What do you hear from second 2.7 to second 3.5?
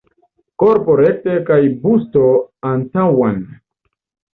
antaŭen.